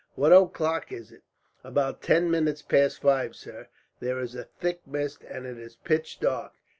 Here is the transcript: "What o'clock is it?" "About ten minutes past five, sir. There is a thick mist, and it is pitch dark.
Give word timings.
"What 0.15 0.33
o'clock 0.33 0.91
is 0.91 1.11
it?" 1.11 1.21
"About 1.63 2.01
ten 2.01 2.31
minutes 2.31 2.63
past 2.63 2.99
five, 3.03 3.35
sir. 3.35 3.67
There 3.99 4.17
is 4.17 4.33
a 4.33 4.45
thick 4.45 4.81
mist, 4.87 5.21
and 5.25 5.45
it 5.45 5.59
is 5.59 5.75
pitch 5.75 6.19
dark. 6.19 6.53